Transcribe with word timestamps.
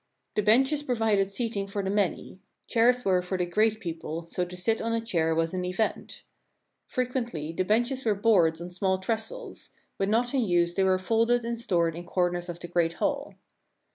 The 0.35 0.41
benches 0.41 0.81
provided 0.81 1.29
seat 1.29 1.55
ing 1.55 1.67
for 1.67 1.83
the 1.83 1.91
many; 1.91 2.39
chairs 2.65 3.05
were 3.05 3.21
for 3.21 3.37
the 3.37 3.45
great 3.45 3.79
people, 3.79 4.25
so 4.25 4.43
to 4.43 4.57
sit 4.57 4.81
on 4.81 4.93
a 4.93 4.99
chair 4.99 5.35
was 5.35 5.53
an 5.53 5.63
event. 5.63 6.23
Fre 6.87 7.03
quently 7.03 7.55
the 7.55 7.63
benches 7.63 8.03
were 8.03 8.15
boards 8.15 8.59
on 8.59 8.71
small 8.71 8.97
trestles; 8.97 9.69
when 9.97 10.09
not 10.09 10.33
in 10.33 10.41
use 10.41 10.73
they 10.73 10.83
were 10.83 10.97
folded 10.97 11.45
and 11.45 11.59
stored 11.61 11.95
in 11.95 12.07
corners 12.07 12.49
of 12.49 12.59
the 12.61 12.67
great 12.67 12.93
hall. 12.93 13.35